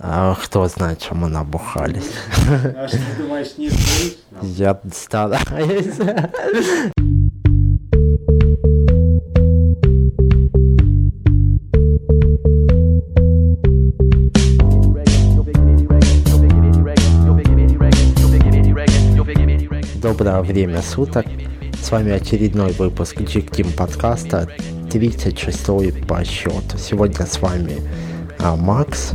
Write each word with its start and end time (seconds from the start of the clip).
А 0.00 0.36
кто 0.36 0.68
знает, 0.68 1.00
чем 1.00 1.18
мы 1.18 1.28
набухались. 1.28 2.12
А 2.76 2.86
что 2.86 2.98
ты 2.98 3.22
думаешь, 3.22 3.58
не 3.58 3.68
стоишь? 3.68 4.16
Я 4.42 4.80
стараюсь. 4.92 5.96
Доброе 20.00 20.40
время 20.42 20.80
суток. 20.80 21.26
С 21.82 21.90
вами 21.90 22.12
очередной 22.12 22.70
выпуск 22.72 23.16
Jig 23.16 23.50
Team 23.50 23.74
подкаста, 23.74 24.48
36 24.92 26.06
по 26.06 26.24
счету. 26.24 26.78
Сегодня 26.78 27.26
с 27.26 27.40
вами 27.40 27.82
а, 28.38 28.54
Макс, 28.54 29.14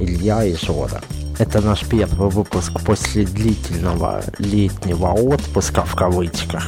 Илья 0.00 0.44
и 0.44 0.54
Жора. 0.54 1.02
Это 1.38 1.60
наш 1.60 1.84
первый 1.84 2.30
выпуск 2.30 2.72
после 2.84 3.24
длительного 3.24 4.22
летнего 4.38 5.08
отпуска 5.08 5.82
в 5.82 5.94
кавычках. 5.94 6.64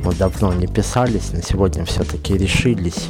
Мы 0.00 0.12
давно 0.14 0.52
не 0.52 0.66
писались, 0.66 1.30
но 1.32 1.40
сегодня 1.40 1.84
все-таки 1.84 2.36
решились, 2.36 3.08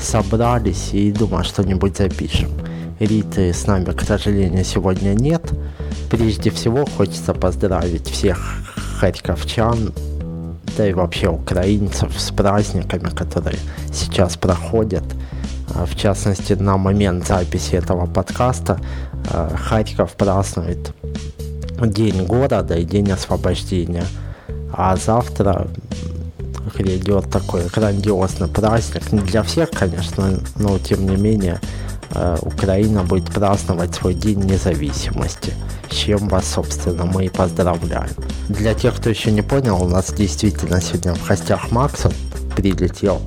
собрались 0.00 0.90
и 0.92 1.10
думаю, 1.10 1.44
что-нибудь 1.44 1.96
запишем. 1.96 2.50
Риты 3.00 3.52
с 3.52 3.66
нами, 3.66 3.92
к 3.92 4.02
сожалению, 4.02 4.64
сегодня 4.64 5.14
нет. 5.14 5.42
Прежде 6.10 6.50
всего 6.50 6.86
хочется 6.86 7.34
поздравить 7.34 8.08
всех 8.08 8.38
харьковчан, 9.00 9.92
да 10.76 10.88
и 10.88 10.92
вообще 10.92 11.28
украинцев 11.28 12.12
с 12.16 12.30
праздниками, 12.30 13.08
которые 13.10 13.58
сейчас 13.92 14.36
проходят. 14.36 15.04
А, 15.74 15.86
в 15.86 15.96
частности, 15.96 16.54
на 16.54 16.76
момент 16.76 17.26
записи 17.26 17.74
этого 17.74 18.06
подкаста 18.06 18.80
а, 19.30 19.54
Харьков 19.56 20.12
празднует 20.12 20.94
День 21.80 22.26
города 22.26 22.76
и 22.76 22.84
День 22.84 23.10
освобождения. 23.10 24.04
А 24.72 24.96
завтра 24.96 25.68
грядет 26.76 27.30
такой 27.30 27.66
грандиозный 27.66 28.48
праздник. 28.48 29.12
Не 29.12 29.20
для 29.20 29.42
всех, 29.42 29.70
конечно, 29.70 30.40
но 30.56 30.78
тем 30.78 31.06
не 31.06 31.16
менее 31.16 31.60
а, 32.14 32.38
Украина 32.42 33.02
будет 33.02 33.32
праздновать 33.32 33.94
свой 33.94 34.14
День 34.14 34.40
независимости– 34.40 35.54
с 35.90 35.94
чем 35.94 36.28
вас, 36.28 36.46
собственно, 36.46 37.04
мы 37.04 37.26
и 37.26 37.28
поздравляем. 37.28 38.10
Для 38.48 38.74
тех, 38.74 38.96
кто 38.96 39.10
еще 39.10 39.30
не 39.32 39.42
понял, 39.42 39.82
у 39.82 39.88
нас 39.88 40.12
действительно 40.12 40.80
сегодня 40.80 41.14
в 41.14 41.26
гостях 41.26 41.70
Макс, 41.70 42.06
он 42.06 42.12
прилетел, 42.56 43.20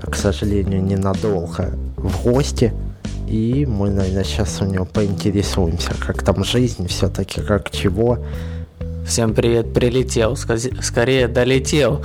к 0.00 0.14
сожалению, 0.14 0.82
ненадолго 0.82 1.72
в 1.96 2.22
гости, 2.22 2.72
и 3.26 3.66
мы, 3.66 3.90
наверное, 3.90 4.24
сейчас 4.24 4.60
у 4.62 4.64
него 4.64 4.84
поинтересуемся, 4.86 5.92
как 5.98 6.22
там 6.22 6.44
жизнь, 6.44 6.86
все-таки 6.88 7.40
как 7.42 7.70
чего. 7.70 8.18
Всем 9.06 9.34
привет, 9.34 9.72
прилетел, 9.74 10.36
скорее 10.36 11.28
долетел. 11.28 12.02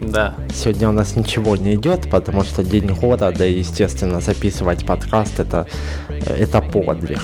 Да. 0.00 0.34
Сегодня 0.54 0.88
у 0.88 0.92
нас 0.92 1.14
ничего 1.14 1.56
не 1.56 1.74
идет, 1.74 2.10
потому 2.10 2.42
что 2.42 2.64
день 2.64 2.88
года, 2.94 3.32
да 3.36 3.46
и, 3.46 3.58
естественно, 3.58 4.20
записывать 4.20 4.86
подкаст 4.86 5.38
это, 5.40 5.66
это 6.08 6.62
подвиг. 6.62 7.20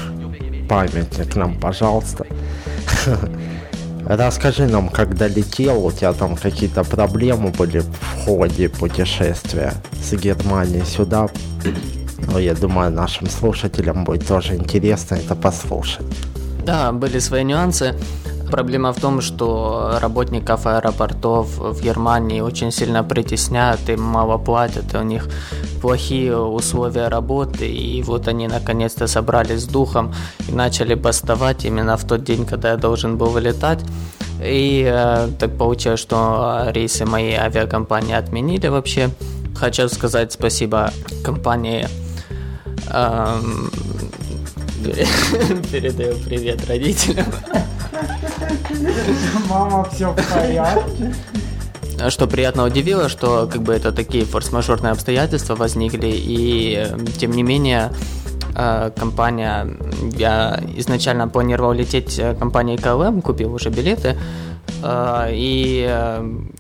Памятник 0.69 1.37
нам, 1.37 1.59
пожалуйста. 1.59 2.27
Расскажи 4.09 4.67
нам, 4.67 4.89
как 4.89 5.17
долетел, 5.17 5.85
у 5.85 5.91
тебя 5.91 6.13
там 6.13 6.37
какие-то 6.37 6.85
проблемы 6.85 7.51
были 7.51 7.81
в 7.81 8.25
ходе 8.25 8.69
путешествия 8.69 9.73
с 10.01 10.13
Германии 10.13 10.85
сюда. 10.85 11.29
Ну, 12.19 12.39
я 12.39 12.55
думаю, 12.55 12.93
нашим 12.93 13.29
слушателям 13.29 14.05
будет 14.05 14.29
тоже 14.29 14.55
интересно 14.55 15.17
это 15.17 15.35
послушать. 15.35 16.07
Да, 16.65 16.93
были 16.93 17.19
свои 17.19 17.43
нюансы. 17.43 17.97
Проблема 18.51 18.93
в 18.93 19.01
том, 19.01 19.21
что 19.21 19.99
работников 20.01 20.67
аэропортов 20.67 21.59
в 21.59 21.83
Германии 21.83 22.41
очень 22.41 22.71
сильно 22.71 23.03
притесняют, 23.03 23.89
им 23.89 24.03
мало 24.03 24.39
платят, 24.39 24.95
у 24.95 25.03
них 25.03 25.29
плохие 25.81 26.37
условия 26.37 27.09
работы, 27.09 27.67
и 27.67 28.03
вот 28.03 28.29
они 28.29 28.49
наконец-то 28.49 29.07
собрались 29.07 29.63
с 29.63 29.67
духом 29.67 30.15
и 30.49 30.53
начали 30.53 30.95
бастовать 30.95 31.65
именно 31.65 31.97
в 31.97 32.05
тот 32.05 32.25
день, 32.25 32.47
когда 32.47 32.71
я 32.71 32.77
должен 32.77 33.17
был 33.17 33.27
вылетать. 33.27 33.81
И 34.43 34.85
э, 34.87 35.29
так 35.39 35.57
получилось, 35.57 36.01
что 36.01 36.67
рейсы 36.69 37.05
моей 37.07 37.37
авиакомпании 37.37 38.15
отменили 38.15 38.69
вообще. 38.69 39.11
Хочу 39.55 39.89
сказать 39.89 40.33
спасибо 40.33 40.93
компании 41.25 41.89
эм, 42.93 43.71
Передаю 45.73 46.17
привет 46.19 46.69
родителям. 46.69 47.27
Мама, 49.49 49.85
все 49.93 50.13
в 50.13 50.17
порядке. 50.17 51.15
Что 52.11 52.27
приятно 52.27 52.65
удивило, 52.65 53.09
что 53.09 53.49
как 53.51 53.63
бы 53.63 53.73
это 53.73 53.91
такие 53.91 54.25
форс-мажорные 54.25 54.93
обстоятельства 54.93 55.55
возникли, 55.55 56.11
и 56.13 56.87
тем 57.19 57.31
не 57.31 57.43
менее 57.43 57.91
э, 58.55 58.91
компания, 58.95 59.67
я 60.17 60.61
изначально 60.77 61.27
планировал 61.27 61.73
лететь 61.73 62.19
э, 62.19 62.35
компанией 62.35 62.77
КЛМ, 62.77 63.23
купил 63.23 63.55
уже 63.55 63.71
билеты, 63.71 64.15
э, 64.83 65.29
и 65.33 65.89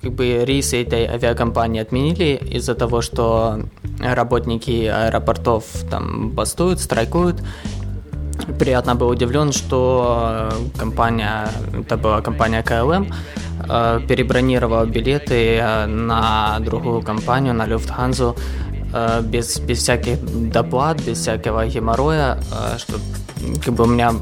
как 0.00 0.12
бы 0.12 0.42
рейсы 0.46 0.82
этой 0.82 1.04
авиакомпании 1.04 1.82
отменили 1.82 2.41
из-за 2.56 2.75
того, 2.75 3.02
что 3.02 3.60
работники 4.00 4.86
аэропортов 4.86 5.64
там 5.91 6.30
бастуют, 6.30 6.80
страйкуют, 6.80 7.42
приятно 8.58 8.94
был 8.94 9.08
удивлен, 9.08 9.52
что 9.52 10.48
компания, 10.78 11.48
это 11.72 11.96
была 11.96 12.20
компания 12.20 12.62
КЛМ, 12.62 13.06
э, 13.68 14.00
перебронировала 14.08 14.86
билеты 14.86 15.58
э, 15.60 15.86
на 15.86 16.58
другую 16.60 17.02
компанию, 17.02 17.54
на 17.54 17.66
Люфтханзу, 17.66 18.36
э, 18.94 19.22
без, 19.22 19.58
без 19.58 19.78
всяких 19.78 20.18
доплат, 20.50 21.00
без 21.02 21.18
всякого 21.18 21.66
геморроя, 21.66 22.38
что 22.78 22.94
как 23.64 23.74
бы 23.74 23.84
у 23.84 23.86
меня 23.86 24.14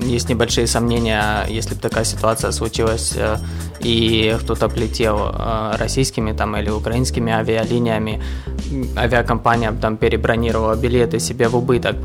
есть 0.00 0.28
небольшие 0.28 0.66
сомнения, 0.66 1.44
если 1.48 1.74
бы 1.74 1.80
такая 1.80 2.04
ситуация 2.04 2.52
случилась 2.52 3.18
и 3.80 4.36
кто-то 4.40 4.68
полетел 4.68 5.34
российскими 5.76 6.32
там 6.32 6.56
или 6.56 6.70
украинскими 6.70 7.32
авиалиниями, 7.32 8.22
авиакомпания 8.96 9.72
там 9.72 9.96
перебронировала 9.96 10.76
билеты 10.76 11.18
себе 11.18 11.48
в 11.48 11.56
убыток 11.56 11.96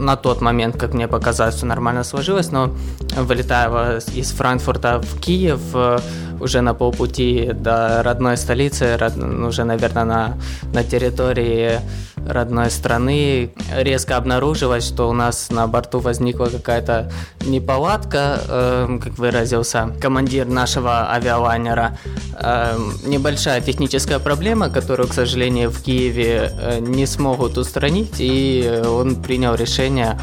на 0.00 0.16
тот 0.16 0.40
момент, 0.40 0.76
как 0.76 0.94
мне 0.94 1.08
показалось, 1.08 1.54
все 1.54 1.66
нормально 1.66 2.04
сложилось, 2.04 2.50
но 2.50 2.70
вылетая 3.16 4.00
из 4.14 4.32
Франкфурта 4.32 5.00
в 5.00 5.20
Киев, 5.20 5.60
э, 5.74 5.98
уже 6.40 6.60
на 6.60 6.74
полпути 6.74 7.50
до 7.52 8.02
родной 8.02 8.36
столицы, 8.36 8.98
уже, 9.46 9.64
наверное, 9.64 10.04
на, 10.04 10.38
на 10.72 10.84
территории 10.84 11.80
родной 12.26 12.70
страны, 12.70 13.50
резко 13.74 14.16
обнаружилось, 14.16 14.86
что 14.86 15.08
у 15.08 15.12
нас 15.12 15.50
на 15.50 15.66
борту 15.66 16.00
возникла 16.00 16.46
какая-то 16.46 17.10
неполадка, 17.46 18.40
э, 18.48 18.98
как 19.02 19.18
выразился 19.18 19.94
командир 20.00 20.46
нашего 20.46 21.10
авиалайнера. 21.12 21.98
Э, 22.38 22.78
небольшая 23.06 23.60
техническая 23.60 24.18
проблема, 24.18 24.70
которую, 24.70 25.08
к 25.08 25.14
сожалению, 25.14 25.70
в 25.70 25.82
Киеве 25.82 26.52
э, 26.52 26.78
не 26.80 27.06
смогут 27.06 27.58
устранить, 27.58 28.16
и 28.18 28.82
он 28.86 29.16
принял 29.22 29.54
решение 29.54 30.18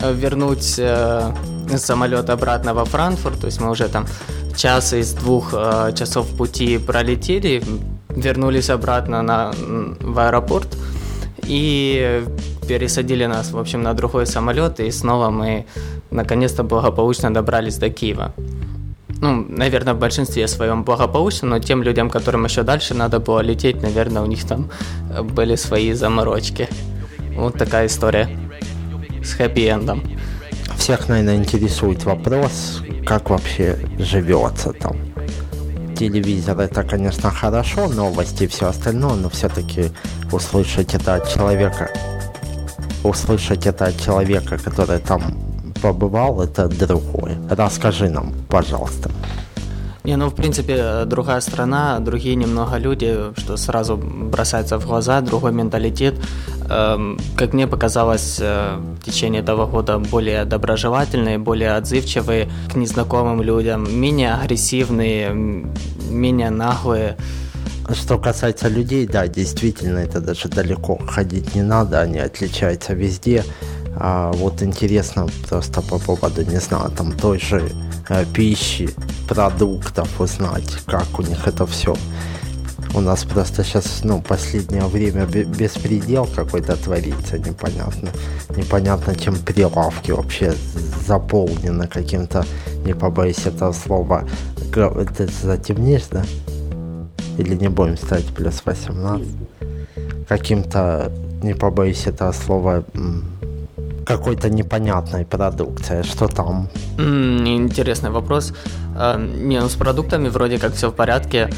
вернуть 0.00 0.74
э, 0.78 1.32
самолет 1.76 2.30
обратно 2.30 2.74
во 2.74 2.84
Франкфурт, 2.84 3.40
то 3.40 3.46
есть 3.46 3.60
мы 3.60 3.70
уже 3.70 3.88
там 3.88 4.06
час 4.56 4.92
из 4.92 5.12
двух 5.12 5.52
э, 5.52 5.92
часов 5.94 6.26
пути 6.36 6.78
пролетели, 6.78 7.62
вернулись 8.08 8.70
обратно 8.70 9.22
на, 9.22 9.52
в 10.00 10.18
аэропорт 10.18 10.68
и 11.44 12.24
пересадили 12.66 13.26
нас, 13.26 13.52
в 13.52 13.58
общем, 13.58 13.82
на 13.82 13.94
другой 13.94 14.26
самолет, 14.26 14.80
и 14.80 14.90
снова 14.90 15.30
мы 15.30 15.66
наконец-то 16.10 16.62
благополучно 16.64 17.32
добрались 17.32 17.76
до 17.76 17.90
Киева. 17.90 18.32
Ну, 19.20 19.46
наверное, 19.48 19.94
в 19.94 19.98
большинстве 19.98 20.46
своем 20.46 20.84
благополучно, 20.84 21.48
но 21.48 21.58
тем 21.58 21.82
людям, 21.82 22.10
которым 22.10 22.44
еще 22.44 22.62
дальше 22.62 22.94
надо 22.94 23.18
было 23.18 23.40
лететь, 23.40 23.80
наверное, 23.82 24.22
у 24.22 24.26
них 24.26 24.44
там 24.44 24.70
были 25.22 25.56
свои 25.56 25.92
заморочки. 25.92 26.68
Вот 27.34 27.54
такая 27.54 27.86
история 27.86 28.28
с 29.22 29.34
хэппи-эндом. 29.38 30.02
Всех, 30.76 31.08
наверное, 31.08 31.36
интересует 31.36 32.04
вопрос, 32.04 32.82
как 33.04 33.30
вообще 33.30 33.78
живется 33.98 34.72
там. 34.72 34.96
Телевизор 35.96 36.60
это, 36.60 36.82
конечно, 36.82 37.30
хорошо, 37.30 37.88
новости 37.88 38.44
и 38.44 38.46
все 38.46 38.66
остальное, 38.68 39.14
но 39.14 39.28
все-таки 39.30 39.90
услышать 40.30 40.94
это 40.94 41.14
от 41.14 41.28
человека, 41.28 41.90
услышать 43.02 43.66
это 43.66 43.86
от 43.86 44.00
человека, 44.00 44.58
который 44.58 44.98
там 44.98 45.22
побывал, 45.80 46.42
это 46.42 46.68
другое. 46.68 47.38
Расскажи 47.48 48.10
нам, 48.10 48.32
пожалуйста. 48.48 49.10
Не, 50.04 50.16
ну, 50.16 50.28
в 50.28 50.34
принципе, 50.34 51.04
другая 51.04 51.40
страна, 51.40 51.98
другие 51.98 52.36
немного 52.36 52.76
люди, 52.76 53.16
что 53.36 53.56
сразу 53.56 53.96
бросается 53.96 54.78
в 54.78 54.86
глаза, 54.86 55.20
другой 55.20 55.52
менталитет. 55.52 56.14
Эм, 56.68 57.18
как 57.36 57.52
мне 57.52 57.66
показалось, 57.66 58.38
э, 58.40 58.78
в 59.00 59.04
течение 59.04 59.42
этого 59.42 59.66
года 59.66 59.98
более 59.98 60.44
доброжелательные, 60.44 61.38
более 61.38 61.76
отзывчивые 61.76 62.48
к 62.72 62.74
незнакомым 62.76 63.40
людям, 63.42 63.86
менее 64.00 64.34
агрессивные, 64.34 65.30
менее 66.10 66.50
наглые. 66.50 67.16
Что 67.94 68.18
касается 68.18 68.68
людей, 68.68 69.06
да, 69.06 69.28
действительно, 69.28 69.98
это 70.00 70.20
даже 70.20 70.48
далеко 70.48 70.98
ходить 71.08 71.54
не 71.54 71.62
надо, 71.62 72.00
они 72.00 72.18
отличаются 72.18 72.94
везде. 72.94 73.44
А 73.98 74.32
вот 74.32 74.62
интересно 74.62 75.28
просто 75.48 75.82
по 75.82 75.98
поводу, 75.98 76.42
не 76.42 76.60
знаю, 76.60 76.90
там 76.90 77.12
той 77.12 77.38
же 77.38 77.70
э, 78.08 78.24
пищи, 78.34 78.90
продуктов 79.28 80.20
узнать, 80.20 80.78
как 80.86 81.18
у 81.18 81.22
них 81.22 81.46
это 81.46 81.64
все. 81.64 81.94
У 82.96 83.00
нас 83.00 83.24
просто 83.24 83.62
сейчас, 83.62 84.04
ну, 84.04 84.22
последнее 84.22 84.86
время 84.86 85.26
беспредел 85.26 86.26
какой-то 86.34 86.76
творится, 86.76 87.38
непонятно. 87.38 88.08
Непонятно, 88.56 89.14
чем 89.14 89.36
прилавки 89.36 90.12
вообще 90.12 90.54
заполнены 91.06 91.88
каким-то, 91.88 92.46
не 92.86 92.94
побоюсь 92.94 93.44
этого 93.44 93.72
слова. 93.72 94.26
Ты 94.72 95.28
затемнишь, 95.42 96.06
да? 96.10 96.24
Или 97.36 97.54
не 97.54 97.68
будем 97.68 97.98
ставить 97.98 98.34
плюс 98.34 98.62
18? 98.64 99.28
Каким-то, 100.26 101.12
не 101.42 101.54
побоюсь 101.54 102.06
этого 102.06 102.32
слова, 102.32 102.82
какой-то 104.06 104.48
непонятной 104.48 105.26
продукции. 105.26 106.02
Что 106.02 106.28
там? 106.28 106.68
интересный 106.98 108.10
вопрос. 108.10 108.54
А, 108.96 109.18
не, 109.18 109.60
ну 109.60 109.68
с 109.68 109.74
продуктами 109.74 110.28
вроде 110.28 110.58
как 110.58 110.72
все 110.72 110.90
в 110.90 110.94
порядке. 110.94 111.50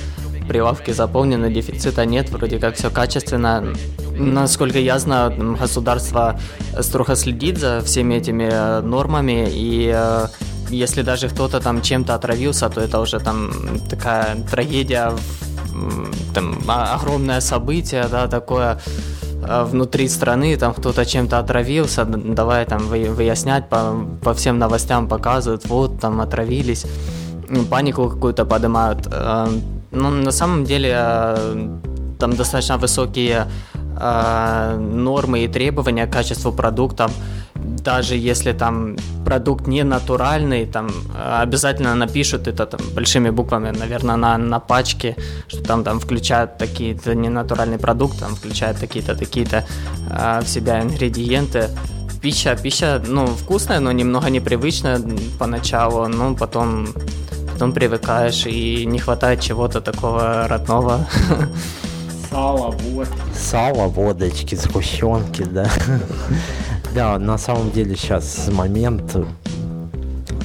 Прилавки 0.48 0.92
заполнены, 0.92 1.52
дефицита 1.52 2.06
нет, 2.06 2.30
вроде 2.30 2.58
как 2.58 2.74
все 2.74 2.90
качественно. 2.90 3.64
Насколько 4.18 4.78
я 4.78 4.98
знаю, 4.98 5.56
государство 5.60 6.40
строго 6.80 7.16
следит 7.16 7.58
за 7.58 7.80
всеми 7.80 8.14
этими 8.14 8.48
э, 8.50 8.80
нормами, 8.80 9.48
и 9.48 9.92
э, 9.94 10.26
если 10.70 11.02
даже 11.02 11.28
кто-то 11.28 11.60
там 11.60 11.82
чем-то 11.82 12.14
отравился, 12.14 12.68
то 12.68 12.80
это 12.80 13.00
уже 13.00 13.20
там 13.20 13.50
такая 13.88 14.36
трагедия, 14.50 15.12
там 16.34 16.58
огромное 16.66 17.40
событие, 17.40 18.06
да, 18.10 18.26
такое 18.26 18.80
а, 19.42 19.64
внутри 19.64 20.08
страны, 20.08 20.56
там 20.56 20.74
кто-то 20.74 21.04
чем-то 21.04 21.38
отравился, 21.38 22.04
давай 22.04 22.64
там 22.66 22.86
выяснять, 22.88 23.68
по, 23.68 24.06
по 24.22 24.34
всем 24.34 24.58
новостям 24.58 25.08
показывают, 25.08 25.66
вот 25.66 26.00
там 26.00 26.20
отравились, 26.20 26.86
панику 27.70 28.08
какую-то 28.08 28.44
поднимают. 28.44 29.08
А, 29.92 29.96
ну, 29.96 30.10
на 30.10 30.32
самом 30.32 30.64
деле 30.64 30.92
а, 30.94 31.80
там 32.18 32.36
достаточно 32.36 32.78
высокие 32.78 33.46
нормы 34.78 35.40
и 35.40 35.48
требования 35.48 36.06
к 36.06 36.12
качеству 36.12 36.52
продуктов 36.52 37.10
даже 37.88 38.16
если 38.16 38.52
там 38.52 38.96
продукт 39.24 39.66
не 39.66 39.84
натуральный, 39.84 40.66
там 40.66 40.88
обязательно 41.40 41.94
напишут 41.94 42.48
это 42.48 42.66
там 42.66 42.80
большими 42.94 43.30
буквами, 43.30 43.70
наверное, 43.70 44.16
на, 44.16 44.38
на 44.38 44.60
пачке, 44.60 45.16
что 45.48 45.62
там 45.62 45.84
там 45.84 46.00
включают 46.00 46.58
такие-то 46.58 47.14
ненатуральный 47.14 47.78
продукт, 47.78 48.18
там 48.20 48.34
включают 48.34 48.78
такие-то 48.78 49.14
такие-то 49.16 49.64
а, 50.10 50.40
в 50.40 50.48
себя 50.48 50.80
ингредиенты. 50.82 51.68
Пища, 52.20 52.56
пища, 52.56 53.00
ну, 53.06 53.26
вкусная, 53.26 53.80
но 53.80 53.92
немного 53.92 54.28
непривычная 54.28 55.00
поначалу, 55.38 56.08
но 56.08 56.34
потом, 56.34 56.88
потом 57.58 57.72
привыкаешь 57.72 58.46
и 58.46 58.86
не 58.86 59.00
хватает 59.00 59.40
чего-то 59.40 59.80
такого 59.80 60.46
родного. 60.46 61.08
Сало, 62.30 62.70
вот. 62.70 63.08
Сало, 63.34 63.88
водочки, 63.88 64.54
сгущенки, 64.54 65.42
да. 65.42 65.68
Да, 66.94 67.18
на 67.18 67.36
самом 67.36 67.72
деле 67.72 67.96
сейчас 67.96 68.48
момент 68.48 69.16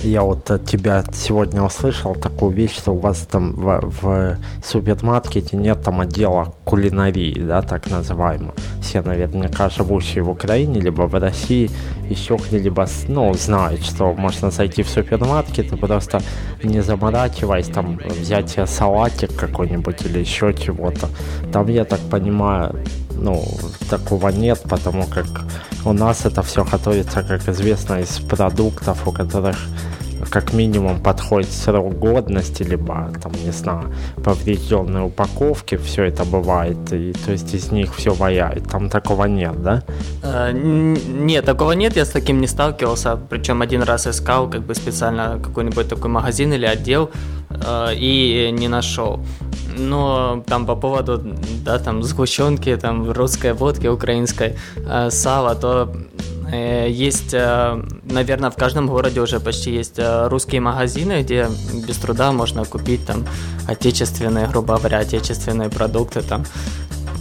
я 0.03 0.21
вот 0.23 0.50
от 0.51 0.65
тебя 0.65 1.03
сегодня 1.13 1.61
услышал 1.61 2.15
такую 2.15 2.51
вещь, 2.51 2.77
что 2.77 2.91
у 2.91 2.97
вас 2.97 3.27
там 3.29 3.53
в, 3.53 3.91
в 4.01 4.38
супермаркете 4.63 5.57
нет 5.57 5.81
там 5.83 6.01
отдела 6.01 6.53
кулинарии, 6.63 7.39
да, 7.39 7.61
так 7.61 7.89
называемого. 7.89 8.53
Все 8.81 9.01
наверняка 9.01 9.69
живущие 9.69 10.23
в 10.23 10.29
Украине, 10.29 10.81
либо 10.81 11.03
в 11.03 11.15
России, 11.15 11.69
еще 12.09 12.38
где-либо, 12.38 12.85
ну, 13.07 13.33
знают, 13.33 13.83
что 13.83 14.13
можно 14.13 14.51
зайти 14.51 14.83
в 14.83 14.89
супермаркет 14.89 15.71
и 15.71 15.75
просто 15.77 16.21
не 16.63 16.81
заморачиваясь, 16.81 17.67
там, 17.67 18.00
взять 18.05 18.50
себе 18.50 18.67
салатик 18.67 19.35
какой-нибудь 19.35 20.05
или 20.05 20.19
еще 20.19 20.53
чего-то. 20.53 21.09
Там, 21.51 21.67
я 21.67 21.85
так 21.85 22.00
понимаю, 22.09 22.75
ну, 23.24 23.44
такого 23.90 24.30
нет, 24.30 24.62
потому 24.70 25.06
как 25.08 25.25
у 25.86 25.94
нас 25.94 26.25
это 26.25 26.42
все 26.42 26.64
готовится, 26.64 27.24
как 27.24 27.48
известно, 27.48 28.02
из 28.02 28.20
продуктов, 28.20 29.08
у 29.08 29.12
которых 29.12 29.58
как 30.30 30.54
минимум 30.54 31.00
подходит 31.00 31.52
срок 31.52 32.00
годности, 32.00 32.64
либо 32.64 33.12
там, 33.22 33.31
не 33.46 33.52
знаю, 33.52 33.94
поврежденные 34.24 35.04
упаковки, 35.04 35.78
все 35.78 36.04
это 36.04 36.25
бывает, 36.25 36.94
и 36.94 37.14
то 37.25 37.31
есть 37.31 37.54
из 37.54 37.72
них 37.72 37.96
все 37.96 38.14
ваяет. 38.14 38.70
Там 38.70 38.90
такого 38.90 39.25
нет, 39.25 39.62
да? 39.64 39.84
Э, 40.24 40.52
нет, 40.54 41.46
такого 41.46 41.74
нет, 41.74 41.96
я 41.96 42.04
с 42.06 42.10
таким 42.10 42.42
не 42.42 42.48
сталкивался, 42.48 43.18
причем 43.30 43.62
один 43.62 43.84
раз 43.84 44.08
искал 44.08 44.50
как 44.50 44.62
бы 44.62 44.75
специально 44.75 45.40
какой-нибудь 45.44 45.88
такой 45.88 46.10
магазин 46.10 46.54
или 46.54 46.66
отдел 46.66 47.10
э, 47.50 47.96
и 47.96 48.50
не 48.52 48.68
нашел. 48.68 49.20
Но 49.78 50.44
там 50.48 50.66
по 50.66 50.75
поводу, 50.75 51.22
да, 51.66 51.80
там 51.80 52.04
сгущенки, 52.04 52.75
там 52.78 53.12
русской 53.12 53.54
водки, 53.54 53.88
украинской, 53.88 54.56
э, 54.75 55.10
сала, 55.10 55.56
то 55.56 55.94
Э, 56.54 56.88
есть, 56.88 57.34
э, 57.34 57.84
наверное, 58.04 58.52
в 58.52 58.56
каждом 58.56 58.88
городе 58.88 59.22
уже 59.22 59.40
почти 59.40 59.72
есть 59.72 59.98
э, 59.98 60.28
русские 60.28 60.62
магазины, 60.62 61.24
где 61.24 61.48
без 61.88 61.98
труда 61.98 62.31
можно 62.31 62.64
купить 62.66 63.06
там 63.06 63.25
отечественные, 63.68 64.48
грубо 64.48 64.78
говоря, 64.78 65.00
отечественные 65.00 65.70
продукты 65.70 66.22
там 66.22 66.46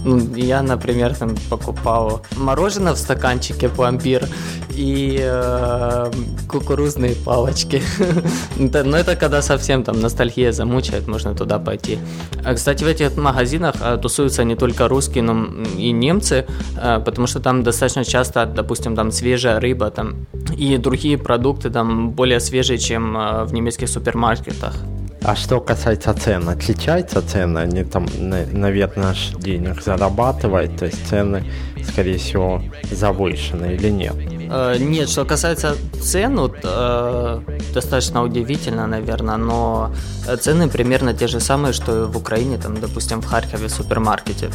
ну, 0.05 0.35
я, 0.35 0.63
например, 0.63 1.15
там 1.15 1.37
покупал 1.49 2.23
мороженое 2.37 2.93
в 2.93 2.99
стаканчике 2.99 3.69
пломбир 3.69 4.27
и 4.71 5.19
э, 5.21 6.11
кукурузные 6.49 7.15
палочки. 7.15 7.83
Но 8.57 8.83
ну, 8.85 8.97
это 8.97 9.17
когда 9.17 9.43
совсем 9.43 9.85
там 9.85 10.01
ностальгия 10.01 10.53
замучает, 10.53 11.07
можно 11.09 11.35
туда 11.35 11.59
пойти. 11.59 11.99
А, 12.45 12.55
кстати, 12.55 12.85
в 12.85 12.87
этих 12.87 13.17
магазинах 13.17 13.77
э, 13.81 13.99
тусуются 14.03 14.45
не 14.45 14.57
только 14.57 14.89
русские, 14.89 15.23
но 15.23 15.47
и 15.79 15.93
немцы, 15.93 16.47
э, 16.77 17.01
потому 17.05 17.27
что 17.27 17.41
там 17.41 17.63
достаточно 17.63 18.05
часто, 18.05 18.47
допустим, 18.47 18.97
там 18.97 19.13
свежая 19.13 19.61
рыба 19.61 19.91
там 19.91 20.27
и 20.57 20.79
другие 20.79 21.17
продукты 21.17 21.71
там 21.71 22.11
более 22.11 22.41
свежие, 22.41 22.79
чем 22.79 23.15
в 23.45 23.53
немецких 23.53 23.89
супермаркетах. 23.89 24.75
А 25.25 25.37
что 25.37 25.61
касается 25.61 26.13
цен, 26.15 26.49
отличаются 26.49 27.23
цены? 27.23 27.61
Они 27.61 27.85
там, 27.85 28.07
наверное, 28.19 29.15
денег 29.39 29.81
зарабатывают, 29.81 30.77
то 30.77 30.87
есть 30.87 31.07
цены, 31.09 31.45
скорее 31.89 32.19
всего, 32.19 32.61
завышены 32.91 33.75
или 33.75 33.91
нет? 33.91 34.17
Э, 34.51 34.77
нет, 34.79 35.09
что 35.09 35.25
касается 35.25 35.77
цен, 36.01 36.37
вот, 36.37 36.57
э, 36.65 37.41
достаточно 37.73 38.25
удивительно, 38.25 38.89
наверное, 38.89 39.37
но 39.37 39.95
цены 40.41 40.69
примерно 40.69 41.15
те 41.15 41.29
же 41.29 41.39
самые, 41.39 41.73
что 41.73 42.07
в 42.07 42.17
Украине, 42.17 42.59
там, 42.59 42.81
допустим, 42.81 43.21
в 43.21 43.27
Харькове 43.27 43.69
в 43.69 43.71
супермаркете. 43.71 44.51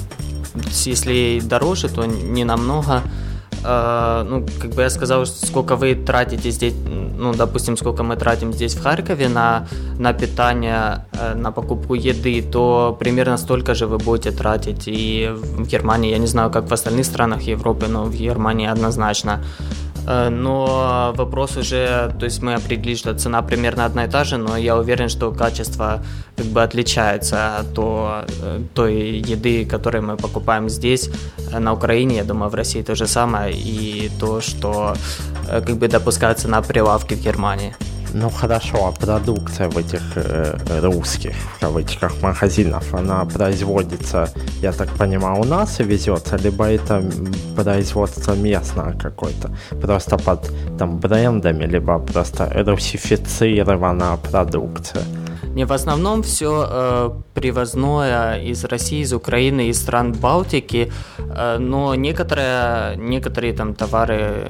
Если 0.86 1.40
дороже, 1.44 1.88
то 1.88 2.06
не 2.06 2.44
намного. 2.44 3.04
Э, 3.64 4.26
ну, 4.30 4.46
как 4.62 4.72
бы 4.72 4.82
я 4.82 4.90
сказал, 4.90 5.26
сколько 5.26 5.76
вы 5.76 5.96
тратите 5.96 6.52
здесь, 6.52 6.74
ну, 7.18 7.34
допустим, 7.34 7.78
сколько 7.78 8.04
мы 8.04 8.16
тратим 8.16 8.54
здесь 8.54 8.76
в 8.76 8.84
Харькове 8.84 9.30
на, 9.30 9.68
на 10.00 10.14
питание, 10.14 11.06
э, 11.14 11.36
на 11.36 11.52
покупку 11.52 11.96
еды, 11.96 12.42
то 12.42 12.96
примерно 13.00 13.38
столько 13.38 13.76
же 13.76 13.88
вы 13.88 13.98
будете 13.98 14.32
тратить 14.32 14.88
и 14.88 15.30
в 15.34 15.68
Германии. 15.68 16.12
Я 16.12 16.18
не 16.18 16.28
знаю, 16.28 16.52
как 16.52 16.70
в 16.70 16.74
остальных 16.74 17.06
странах 17.06 17.42
Европы, 17.42 17.88
но 17.88 18.04
в 18.04 18.16
Германии 18.16 18.68
однозначно. 18.68 19.40
Э, 20.08 20.30
но 20.30 21.14
вопрос 21.16 21.58
уже, 21.58 22.14
то 22.20 22.26
есть 22.26 22.42
мы 22.42 22.54
определили, 22.54 22.96
что 22.96 23.14
цена 23.14 23.42
примерно 23.42 23.86
одна 23.86 24.06
и 24.06 24.10
та 24.10 24.24
же, 24.24 24.38
но 24.38 24.58
я 24.58 24.78
уверен, 24.78 25.10
что 25.10 25.32
качество 25.32 26.02
как 26.38 26.46
бы 26.46 26.64
отличается 26.64 27.58
от 27.58 27.78
э, 27.78 28.62
той 28.74 28.96
еды, 29.32 29.66
которую 29.66 30.04
мы 30.04 30.18
покупаем 30.18 30.70
здесь, 30.70 31.10
э, 31.52 31.60
на 31.60 31.74
Украине, 31.74 32.16
я 32.16 32.24
думаю, 32.24 32.50
в 32.50 32.56
России 32.56 32.82
то 32.82 32.96
же 32.96 33.08
самое, 33.08 33.54
и 33.54 34.10
то, 34.20 34.42
что 34.42 34.96
как 35.48 35.78
бы 35.78 35.88
допускается 35.88 36.48
на 36.48 36.62
прилавке 36.62 37.16
в 37.16 37.24
Германии. 37.24 37.76
Ну 38.14 38.30
хорошо, 38.30 38.88
а 38.88 38.92
продукция 38.92 39.70
в 39.70 39.78
этих 39.78 40.02
э, 40.16 40.58
русских, 40.82 41.34
в 41.56 41.60
кавычках, 41.60 42.22
магазинах, 42.22 42.84
она 42.94 43.26
производится, 43.26 44.30
я 44.62 44.72
так 44.72 44.90
понимаю, 44.98 45.42
у 45.42 45.44
нас 45.44 45.80
и 45.80 45.84
везется, 45.84 46.38
либо 46.38 46.66
это 46.66 47.04
производство 47.56 48.34
местное 48.34 48.94
какое-то, 48.94 49.52
просто 49.82 50.18
под 50.18 50.52
там 50.80 51.00
брендами, 51.00 51.66
либо 51.66 52.00
просто 52.00 52.52
русифицированная 52.66 54.18
продукция? 54.18 55.04
Не, 55.58 55.66
в 55.66 55.72
основном 55.72 56.22
все 56.22 56.68
э, 56.70 57.10
привозное 57.34 58.40
из 58.52 58.64
России, 58.66 59.02
из 59.02 59.12
Украины, 59.12 59.70
из 59.70 59.82
стран 59.82 60.14
Балтики, 60.14 60.92
э, 61.18 61.58
но 61.58 61.96
некоторые, 61.96 62.96
некоторые 62.98 63.54
там 63.54 63.74
товары, 63.74 64.16
э, 64.16 64.50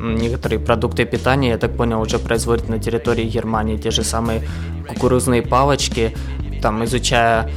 некоторые 0.00 0.58
продукты 0.58 1.04
питания, 1.04 1.50
я 1.50 1.58
так 1.58 1.76
понял, 1.76 2.00
уже 2.00 2.18
производят 2.18 2.68
на 2.68 2.78
территории 2.78 3.24
Германии, 3.24 3.76
те 3.76 3.90
же 3.90 4.02
самые 4.02 4.42
кукурузные 4.88 5.42
палочки, 5.42 6.16
там 6.62 6.84
изучая 6.84 7.50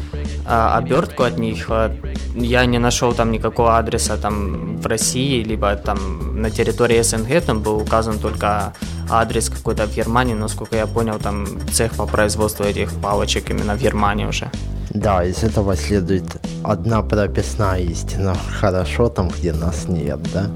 а, 0.46 0.78
обертку 0.78 1.24
от 1.24 1.38
них, 1.38 1.68
а, 1.70 1.96
я 2.36 2.66
не 2.66 2.80
нашел 2.80 3.14
там 3.14 3.32
никакого 3.32 3.78
адреса 3.78 4.18
там 4.18 4.78
в 4.78 4.88
России, 4.88 5.44
либо 5.44 5.76
там 5.76 6.42
на 6.42 6.50
территории 6.50 7.02
СНГ, 7.02 7.42
там 7.46 7.62
был 7.62 7.78
указан 7.78 8.20
только 8.20 8.74
адрес 9.10 9.50
какой-то 9.50 9.86
в 9.86 9.96
Германии, 9.96 10.34
насколько 10.34 10.76
я 10.76 10.88
понял, 10.88 11.20
там 11.20 11.46
цех 11.72 11.94
по 11.94 12.06
производству 12.06 12.66
этих 12.66 12.92
палочек 13.02 13.50
именно 13.50 13.76
в 13.76 13.82
Германии 13.82 14.26
уже. 14.26 14.50
Да, 14.90 15.24
из 15.24 15.44
этого 15.44 15.76
следует 15.76 16.26
одна 16.64 17.02
прописная 17.02 17.80
истина. 17.80 18.36
Хорошо 18.60 19.10
там, 19.10 19.30
где 19.30 19.52
нас 19.52 19.88
нет, 19.88 20.20
да? 20.34 20.50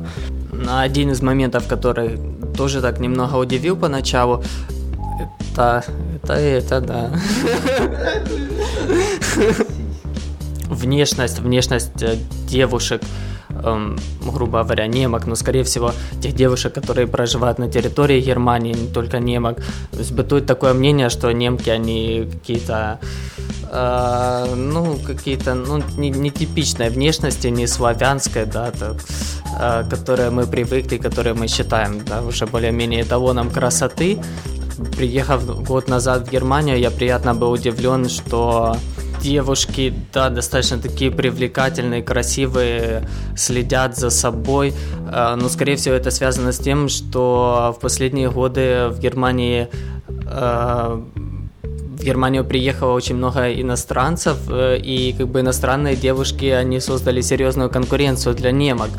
Один 0.70 1.12
из 1.12 1.22
моментов, 1.22 1.68
который 1.68 2.20
тоже 2.56 2.82
так 2.82 3.00
немного 3.00 3.36
удивил 3.36 3.78
поначалу, 3.78 4.44
это, 5.54 5.84
это, 6.24 6.34
это, 6.34 6.82
да. 6.82 7.12
Внешность, 10.70 11.40
внешность 11.40 12.04
э, 12.04 12.18
девушек, 12.48 13.02
эм, 13.50 13.98
грубо 14.22 14.64
говоря, 14.64 14.88
немок, 14.88 15.26
но, 15.26 15.36
скорее 15.36 15.64
всего, 15.64 15.94
тех 16.22 16.36
девушек, 16.36 16.74
которые 16.74 17.08
проживают 17.08 17.58
на 17.58 17.70
территории 17.70 18.20
Германии, 18.20 18.74
не 18.74 18.88
только 18.88 19.20
немок. 19.20 19.58
То 19.92 20.00
есть 20.00 20.12
бытует 20.12 20.46
такое 20.46 20.74
мнение, 20.74 21.10
что 21.10 21.32
немки, 21.32 21.70
они 21.70 22.28
какие-то 22.32 23.00
ну, 24.56 24.98
какие-то, 25.06 25.54
ну, 25.54 25.84
нетипичной 25.98 26.90
не 26.90 26.96
внешности, 26.96 27.48
не 27.48 27.68
славянской, 27.68 28.46
да, 28.46 28.72
так, 28.72 28.98
э, 29.60 29.84
которые 29.90 30.30
мы 30.30 30.46
привыкли, 30.46 30.98
которые 30.98 31.34
мы 31.34 31.48
считаем, 31.48 32.04
да, 32.06 32.22
уже 32.22 32.46
более-менее 32.46 33.02
эталоном 33.02 33.50
красоты, 33.50 34.20
приехав 34.98 35.64
год 35.64 35.90
назад 35.90 36.28
в 36.28 36.32
Германию, 36.32 36.80
я 36.80 36.92
приятно 36.92 37.34
был 37.34 37.52
удивлен, 37.52 38.10
что 38.10 38.78
девушки, 39.22 39.94
да, 40.14 40.30
достаточно 40.30 40.78
такие 40.78 41.12
привлекательные, 41.12 42.04
красивые, 42.04 43.08
следят 43.36 43.98
за 43.98 44.10
собой. 44.10 44.74
Э, 45.12 45.36
но, 45.36 45.50
скорее 45.50 45.76
всего, 45.76 45.96
это 45.96 46.12
связано 46.12 46.52
с 46.52 46.60
тем, 46.60 46.90
что 46.90 47.76
в 47.78 47.82
последние 47.82 48.30
годы 48.30 48.88
в 48.90 49.00
Германии 49.00 49.68
э, 50.08 51.02
в 51.98 52.04
Германию 52.04 52.46
приехало 52.46 52.94
очень 52.94 53.16
много 53.16 53.52
иностранцев, 53.52 54.38
э, 54.50 54.78
и 54.78 55.14
как 55.18 55.28
бы 55.30 55.40
иностранные 55.40 55.96
девушки, 55.96 56.46
они 56.46 56.80
создали 56.80 57.22
серьезную 57.22 57.70
конкуренцию 57.72 58.36
для 58.36 58.52
немок. 58.52 58.90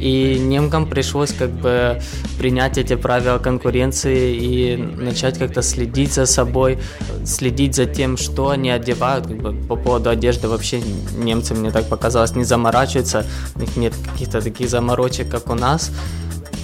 И 0.00 0.38
немкам 0.40 0.86
пришлось 0.86 1.32
как 1.32 1.50
бы 1.50 2.00
принять 2.38 2.76
эти 2.76 2.96
правила 2.96 3.38
конкуренции 3.38 4.36
и 4.36 4.76
начать 4.76 5.38
как-то 5.38 5.62
следить 5.62 6.12
за 6.12 6.26
собой, 6.26 6.78
следить 7.24 7.76
за 7.76 7.86
тем, 7.86 8.16
что 8.16 8.50
они 8.50 8.70
одевают. 8.70 9.26
Как 9.26 9.36
бы 9.36 9.52
по 9.52 9.76
поводу 9.76 10.10
одежды 10.10 10.48
вообще 10.48 10.82
немцы, 11.16 11.54
мне 11.54 11.70
так 11.70 11.88
показалось, 11.88 12.34
не 12.34 12.44
заморачиваются, 12.44 13.24
у 13.54 13.60
них 13.60 13.76
нет 13.76 13.94
каких-то 14.12 14.40
таких 14.40 14.68
заморочек, 14.68 15.30
как 15.30 15.48
у 15.48 15.54
нас. 15.54 15.92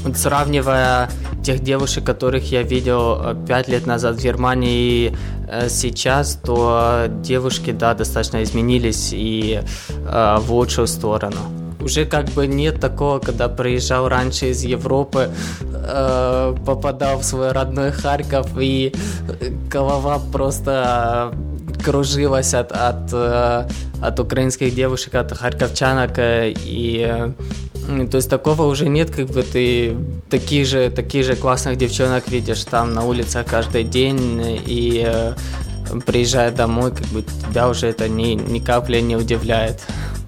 Вот 0.05 0.19
сравнивая 0.19 1.09
тех 1.43 1.61
девушек, 1.61 2.05
которых 2.05 2.53
я 2.53 2.63
видел 2.63 3.19
э, 3.21 3.35
пять 3.49 3.69
лет 3.69 3.87
назад 3.87 4.17
в 4.17 4.23
Германии 4.23 5.09
и 5.09 5.17
э, 5.49 5.69
сейчас, 5.71 6.39
то 6.45 7.07
девушки, 7.23 7.71
да, 7.73 7.95
достаточно 7.95 8.43
изменились 8.43 9.11
и 9.13 9.63
э, 9.89 10.37
в 10.41 10.53
лучшую 10.53 10.87
сторону. 10.87 11.39
Уже 11.81 12.05
как 12.05 12.27
бы 12.31 12.47
нет 12.47 12.81
такого, 12.81 13.19
когда 13.19 13.49
приезжал 13.49 14.09
раньше 14.09 14.51
из 14.51 14.63
Европы, 14.63 15.31
э, 15.73 16.55
попадал 16.67 17.19
в 17.19 17.25
свой 17.25 17.53
родной 17.53 17.91
Харьков 17.91 18.49
и 18.59 18.95
голова 19.71 20.21
просто 20.33 21.35
кружилась 21.83 22.55
от, 22.55 22.73
от, 22.73 23.11
э, 23.13 23.69
от 24.03 24.21
украинских 24.21 24.75
девушек, 24.75 25.15
от 25.15 25.33
харьковчанок 25.33 26.13
и 26.19 27.33
то 28.11 28.17
есть 28.17 28.31
такого 28.31 28.63
уже 28.63 28.89
нет, 28.89 29.11
как 29.11 29.27
бы 29.27 29.43
ты 29.43 29.97
такие 30.31 30.65
же, 30.65 30.91
такие 30.91 31.23
же 31.23 31.37
классных 31.37 31.77
девчонок 31.77 32.29
видишь 32.29 32.65
там 32.65 32.95
на 32.95 33.05
улицах 33.05 33.47
каждый 33.47 33.85
день 33.85 34.41
и 34.67 35.05
э, 35.07 35.35
приезжая 36.07 36.51
домой, 36.51 36.93
как 36.93 37.07
бы 37.09 37.23
тебя 37.23 37.69
уже 37.69 37.89
это 37.89 38.09
ни, 38.09 38.35
ни 38.35 38.59
капли 38.59 39.01
не 39.01 39.17
удивляет. 39.17 39.83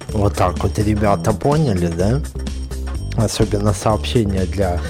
Вот 0.08 0.34
так 0.34 0.62
вот 0.62 0.78
ребята 0.78 1.32
поняли, 1.32 1.86
да? 1.86 2.20
Особенно 3.16 3.72
сообщения 3.72 4.44
для 4.44 4.80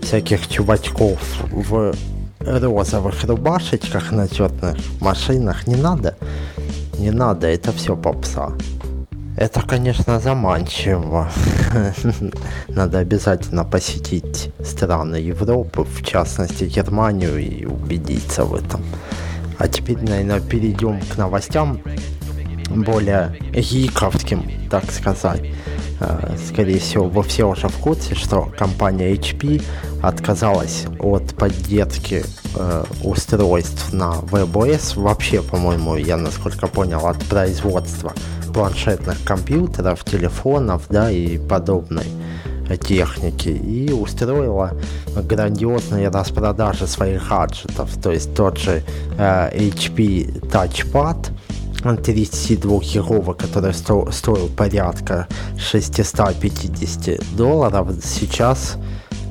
всяких 0.00 0.48
чувачков 0.48 1.18
в 1.50 1.94
розовых 2.40 3.24
рубашечках 3.24 4.12
на 4.12 4.28
черных 4.28 4.76
машинах 5.00 5.66
не 5.66 5.76
надо. 5.76 6.16
Не 6.98 7.10
надо, 7.10 7.46
это 7.46 7.72
все 7.72 7.96
попса. 7.96 8.52
Это, 9.36 9.60
конечно, 9.60 10.18
заманчиво. 10.18 11.28
Надо 12.68 12.98
обязательно 12.98 13.64
посетить 13.64 14.50
страны 14.64 15.16
Европы, 15.16 15.82
в 15.82 16.02
частности 16.02 16.64
Германию, 16.64 17.36
и 17.36 17.66
убедиться 17.66 18.44
в 18.44 18.54
этом. 18.54 18.82
А 19.58 19.68
теперь, 19.68 19.98
наверное, 20.02 20.40
перейдем 20.40 21.00
к 21.00 21.18
новостям 21.18 21.82
более 22.70 23.36
гиковским, 23.52 24.50
так 24.70 24.90
сказать. 24.90 25.42
Э, 26.00 26.36
скорее 26.48 26.78
всего, 26.78 27.08
вы 27.08 27.22
все 27.22 27.44
уже 27.44 27.68
в 27.68 27.76
курсе, 27.76 28.14
что 28.14 28.50
компания 28.58 29.14
HP 29.14 29.62
отказалась 30.02 30.86
от 30.98 31.34
поддержки 31.34 32.24
э, 32.54 32.84
устройств 33.02 33.92
на 33.92 34.14
WebOS. 34.30 34.98
Вообще, 34.98 35.42
по-моему, 35.42 35.96
я 35.96 36.16
насколько 36.16 36.66
понял, 36.68 37.06
от 37.06 37.22
производства 37.24 38.12
планшетных 38.56 39.22
компьютеров, 39.22 40.02
телефонов, 40.02 40.84
да, 40.88 41.10
и 41.10 41.36
подобной 41.36 42.06
техники 42.80 43.50
и 43.50 43.92
устроила 43.92 44.72
грандиозные 45.14 46.08
распродажи 46.08 46.86
своих 46.86 47.28
гаджетов. 47.28 47.90
То 48.02 48.12
есть 48.12 48.34
тот 48.34 48.56
же 48.56 48.82
э, 49.18 49.50
HP 49.54 50.40
Touchpad 50.50 51.32
32 52.02 52.78
гигова, 52.80 53.34
который 53.34 53.74
сто, 53.74 54.10
стоил 54.10 54.48
порядка 54.48 55.28
650 55.58 57.36
долларов, 57.36 57.88
сейчас 58.02 58.78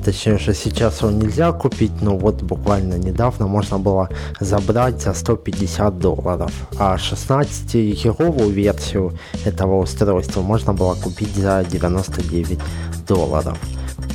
Точнее, 0.06 0.38
что 0.38 0.54
сейчас 0.54 1.02
его 1.02 1.10
нельзя 1.10 1.50
купить, 1.50 2.00
но 2.00 2.16
вот 2.16 2.40
буквально 2.40 2.94
недавно 2.94 3.48
можно 3.48 3.76
было 3.80 4.08
забрать 4.38 5.02
за 5.02 5.14
150 5.14 5.98
долларов. 5.98 6.52
А 6.78 6.94
16-гиговую 6.94 8.50
версию 8.50 9.18
этого 9.44 9.82
устройства 9.82 10.42
можно 10.42 10.72
было 10.72 10.94
купить 10.94 11.34
за 11.34 11.66
99 11.68 12.60
долларов. 13.08 13.58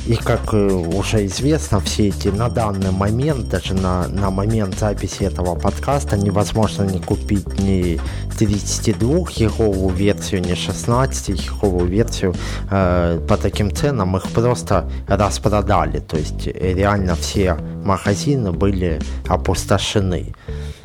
И 0.04 0.16
как 0.16 0.52
э, 0.52 0.66
уже 0.66 1.26
известно, 1.26 1.78
все 1.78 2.08
эти 2.08 2.28
на 2.28 2.48
данный 2.48 2.90
момент, 2.90 3.48
даже 3.48 3.74
на, 3.74 4.08
на 4.08 4.30
момент 4.30 4.76
записи 4.76 5.22
этого 5.22 5.54
подкаста, 5.54 6.16
невозможно 6.16 6.82
не 6.82 6.98
купить 6.98 7.60
ни 7.60 8.00
32-гиговую 8.36 9.94
версию, 9.94 10.40
ни 10.40 10.54
16-гиговую 10.54 11.86
версию 11.86 12.34
э, 12.68 13.20
по 13.28 13.36
таким 13.36 13.70
ценам. 13.70 14.16
Их 14.16 14.24
просто 14.30 14.90
распродали. 15.06 16.00
То 16.00 16.16
есть 16.16 16.48
э, 16.48 16.74
реально 16.74 17.14
все 17.14 17.54
магазины 17.84 18.50
были 18.50 19.00
опустошены. 19.28 20.34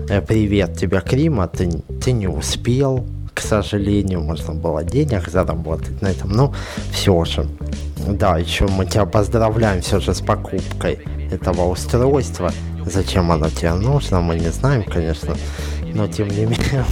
Э, 0.10 0.22
привет 0.22 0.78
тебе, 0.78 1.02
Крима, 1.02 1.48
ты, 1.48 1.84
ты 2.04 2.12
не 2.12 2.28
успел, 2.28 3.04
к 3.34 3.42
сожалению, 3.42 4.22
можно 4.22 4.54
было 4.54 4.84
денег 4.84 5.28
заработать 5.28 6.04
на 6.04 6.10
этом, 6.10 6.30
но 6.30 6.54
все 6.92 7.26
же 7.26 7.48
да, 8.16 8.38
еще 8.38 8.68
мы 8.68 8.86
тебя 8.86 9.06
поздравляем 9.06 9.82
все 9.82 10.00
же 10.00 10.14
с 10.14 10.22
покупкой 10.22 11.00
этого 11.32 11.70
устройства. 11.70 12.52
Зачем 12.86 13.32
оно 13.32 13.50
тебе 13.50 13.74
нужно, 13.74 14.22
мы 14.22 14.40
не 14.40 14.50
знаем, 14.50 14.84
конечно. 14.84 15.36
Но 15.94 16.08
тем 16.08 16.28
не 16.30 16.46
менее, 16.46 16.86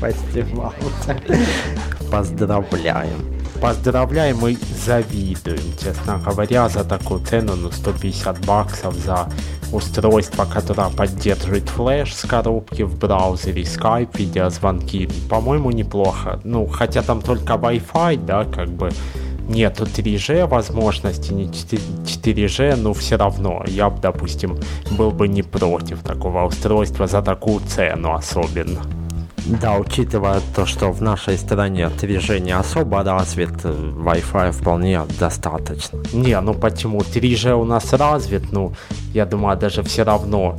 поздравляем. 2.10 3.38
Поздравляем 3.60 4.46
и 4.46 4.56
завидуем, 4.84 5.74
честно 5.82 6.18
говоря, 6.24 6.68
за 6.68 6.84
такую 6.84 7.24
цену, 7.24 7.56
ну 7.56 7.72
150 7.72 8.44
баксов 8.44 8.94
за 8.94 9.28
устройство, 9.72 10.44
которое 10.44 10.90
поддерживает 10.90 11.68
флеш 11.68 12.14
с 12.14 12.24
коробки 12.24 12.82
в 12.82 12.98
браузере, 12.98 13.64
скайп, 13.64 14.16
видеозвонки. 14.16 15.08
По-моему, 15.28 15.70
неплохо. 15.70 16.40
Ну, 16.44 16.66
хотя 16.66 17.02
там 17.02 17.20
только 17.20 17.54
Wi-Fi, 17.54 18.24
да, 18.24 18.44
как 18.44 18.68
бы 18.68 18.90
нету 19.48 19.84
3G 19.84 20.46
возможности, 20.46 21.32
не 21.32 21.44
4G, 21.44 22.76
но 22.76 22.92
все 22.92 23.16
равно 23.16 23.64
я 23.66 23.90
бы, 23.90 24.00
допустим, 24.00 24.58
был 24.90 25.10
бы 25.10 25.28
не 25.28 25.42
против 25.42 26.02
такого 26.02 26.44
устройства 26.44 27.06
за 27.06 27.22
такую 27.22 27.60
цену 27.60 28.14
особенно. 28.14 28.97
Да, 29.48 29.78
учитывая 29.78 30.42
то, 30.54 30.66
что 30.66 30.92
в 30.92 31.00
нашей 31.00 31.38
стране 31.38 31.86
3G 31.86 32.40
не 32.40 32.52
особо 32.52 33.02
развит, 33.02 33.50
Wi-Fi 33.64 34.52
вполне 34.52 35.00
достаточно. 35.18 36.02
Не, 36.12 36.38
ну 36.42 36.52
почему? 36.52 37.00
3G 37.00 37.54
у 37.54 37.64
нас 37.64 37.94
развит, 37.94 38.52
ну, 38.52 38.74
я 39.14 39.24
думаю, 39.24 39.56
даже 39.56 39.82
все 39.82 40.02
равно 40.02 40.58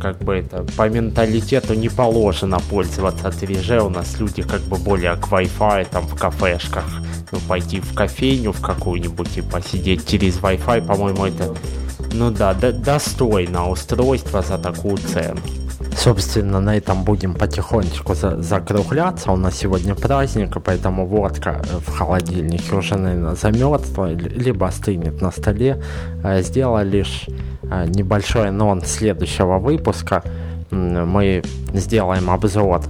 как 0.00 0.16
бы 0.18 0.36
это 0.36 0.64
по 0.74 0.88
менталитету 0.88 1.74
не 1.74 1.90
положено 1.90 2.58
пользоваться 2.70 3.28
3G. 3.28 3.80
У 3.80 3.90
нас 3.90 4.18
люди 4.18 4.40
как 4.40 4.62
бы 4.62 4.78
более 4.78 5.16
к 5.16 5.28
Wi-Fi 5.28 5.88
там 5.90 6.06
в 6.06 6.18
кафешках. 6.18 6.86
Ну, 7.30 7.38
пойти 7.46 7.80
в 7.80 7.92
кофейню 7.94 8.52
в 8.52 8.62
какую-нибудь 8.62 9.36
и 9.36 9.42
посидеть 9.42 10.08
через 10.08 10.38
Wi-Fi, 10.38 10.86
по-моему, 10.86 11.26
это, 11.26 11.54
ну 12.14 12.30
да, 12.30 12.54
до 12.54 12.72
достойно 12.72 13.68
устройство 13.68 14.40
за 14.40 14.56
такую 14.56 14.96
цену. 14.96 15.40
Собственно, 15.96 16.60
на 16.60 16.76
этом 16.76 17.04
будем 17.04 17.34
потихонечку 17.34 18.14
за 18.14 18.40
закругляться. 18.42 19.32
У 19.32 19.36
нас 19.36 19.56
сегодня 19.56 19.94
праздник, 19.94 20.56
поэтому 20.64 21.06
водка 21.06 21.62
в 21.86 21.90
холодильнике 21.90 22.74
уже, 22.74 22.96
наверное, 22.96 23.34
замерзла, 23.34 24.12
либо 24.12 24.66
остынет 24.66 25.20
на 25.20 25.30
столе. 25.30 25.82
Э, 26.24 26.42
сделала 26.42 26.82
лишь 26.82 27.26
э, 27.62 27.86
небольшой 27.88 28.48
анонс 28.48 28.86
следующего 28.86 29.58
выпуска. 29.58 30.22
Мы 30.70 31.42
сделаем 31.74 32.30
обзор 32.30 32.82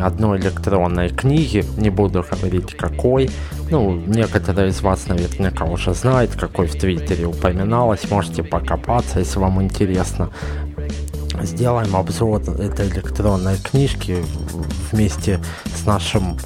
одной 0.00 0.38
электронной 0.38 1.08
книги, 1.08 1.64
не 1.76 1.90
буду 1.90 2.24
говорить 2.30 2.76
какой. 2.76 3.30
Ну, 3.70 3.94
некоторые 4.06 4.68
из 4.68 4.82
вас 4.82 5.08
наверняка 5.08 5.64
уже 5.64 5.94
знают, 5.94 6.32
какой 6.32 6.66
в 6.66 6.78
Твиттере 6.78 7.26
упоминалось, 7.26 8.10
можете 8.10 8.42
покопаться, 8.42 9.20
если 9.20 9.38
вам 9.38 9.62
интересно 9.62 10.30
сделаем 11.46 11.96
обзор 11.96 12.42
этой 12.58 12.88
электронной 12.88 13.56
книжки 13.56 14.18
вместе 14.90 15.40
с 15.74 15.86
нашим, 15.86 16.36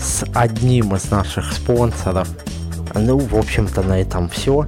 с 0.00 0.24
одним 0.34 0.94
из 0.94 1.10
наших 1.10 1.52
спонсоров. 1.52 2.28
Ну, 2.94 3.18
в 3.18 3.36
общем-то, 3.36 3.82
на 3.82 4.00
этом 4.00 4.28
все. 4.28 4.66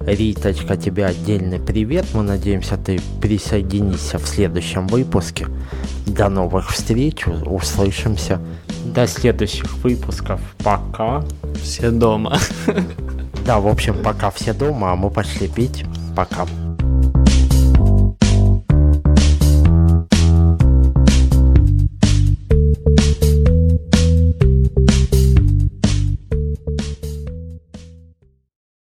Риточка, 0.00 0.76
тебе 0.76 1.06
отдельный 1.06 1.58
привет. 1.58 2.06
Мы 2.14 2.22
надеемся, 2.22 2.76
ты 2.76 3.00
присоединишься 3.20 4.18
в 4.18 4.26
следующем 4.26 4.86
выпуске. 4.86 5.46
До 6.06 6.28
новых 6.28 6.70
встреч, 6.70 7.26
услышимся. 7.26 8.40
До 8.84 9.06
следующих 9.06 9.76
выпусков. 9.78 10.40
Пока. 10.62 11.24
Все 11.60 11.90
дома. 11.90 12.38
Да, 13.44 13.60
в 13.60 13.66
общем, 13.66 14.02
пока 14.02 14.30
все 14.30 14.52
дома, 14.52 14.92
а 14.92 14.96
мы 14.96 15.10
пошли 15.10 15.48
пить. 15.48 15.84
Пока. 16.14 16.46